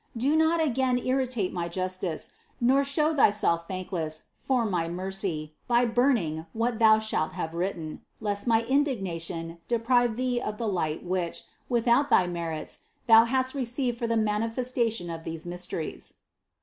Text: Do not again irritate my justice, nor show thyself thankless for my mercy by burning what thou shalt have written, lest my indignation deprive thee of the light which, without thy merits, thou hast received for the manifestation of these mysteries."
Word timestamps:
Do 0.17 0.35
not 0.35 0.59
again 0.59 0.97
irritate 0.97 1.53
my 1.53 1.67
justice, 1.69 2.33
nor 2.59 2.83
show 2.83 3.13
thyself 3.13 3.67
thankless 3.67 4.23
for 4.33 4.65
my 4.65 4.87
mercy 4.89 5.53
by 5.67 5.85
burning 5.85 6.47
what 6.53 6.79
thou 6.79 6.97
shalt 6.97 7.33
have 7.33 7.53
written, 7.53 8.01
lest 8.19 8.47
my 8.47 8.63
indignation 8.63 9.59
deprive 9.67 10.15
thee 10.15 10.41
of 10.41 10.57
the 10.57 10.67
light 10.67 11.03
which, 11.03 11.43
without 11.69 12.09
thy 12.09 12.25
merits, 12.25 12.79
thou 13.05 13.25
hast 13.25 13.53
received 13.53 13.99
for 13.99 14.07
the 14.07 14.17
manifestation 14.17 15.11
of 15.11 15.23
these 15.23 15.45
mysteries." 15.45 16.15